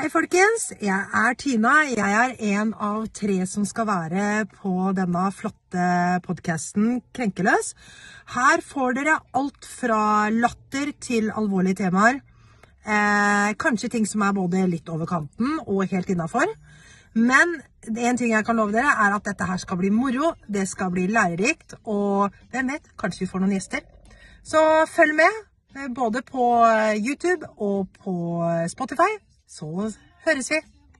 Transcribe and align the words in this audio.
Hei, 0.00 0.08
folkens. 0.08 0.70
Jeg 0.80 0.96
er 0.96 1.34
Tina. 1.36 1.74
Jeg 1.84 2.14
er 2.16 2.30
en 2.54 2.70
av 2.72 3.02
tre 3.12 3.34
som 3.44 3.66
skal 3.68 3.84
være 3.84 4.46
på 4.48 4.70
denne 4.96 5.26
flotte 5.36 5.88
podkasten 6.24 7.02
Krenkeløs. 7.12 7.74
Her 8.32 8.64
får 8.64 8.96
dere 8.96 9.18
alt 9.36 9.68
fra 9.68 10.30
latter 10.32 10.94
til 11.04 11.28
alvorlige 11.28 11.82
temaer. 11.82 12.22
Eh, 12.80 13.52
kanskje 13.60 13.92
ting 13.92 14.08
som 14.08 14.24
er 14.24 14.32
både 14.40 14.64
litt 14.72 14.88
over 14.88 15.04
kanten 15.04 15.60
og 15.66 15.84
helt 15.92 16.08
innafor. 16.08 16.48
Men 17.12 17.58
en 17.84 18.16
ting 18.16 18.32
jeg 18.32 18.48
kan 18.48 18.56
love 18.56 18.72
dere, 18.72 18.96
er 19.04 19.20
at 19.20 19.28
dette 19.28 19.52
her 19.52 19.60
skal 19.60 19.84
bli 19.84 19.92
moro. 19.92 20.32
Det 20.48 20.64
skal 20.64 20.96
bli 20.96 21.10
lærerikt. 21.12 21.76
Og 21.84 22.32
hvem 22.54 22.72
vet, 22.72 22.94
kanskje 22.96 23.26
vi 23.26 23.34
får 23.34 23.44
noen 23.44 23.58
gjester. 23.58 23.84
Så 24.40 24.64
følg 24.96 25.20
med, 25.20 25.42
eh, 25.76 25.92
både 25.92 26.24
på 26.24 26.54
YouTube 26.96 27.52
og 27.58 27.92
på 28.00 28.16
Spotify. 28.72 29.18
Så 29.50 29.92
høres 30.26 30.50
vi. 30.50 30.79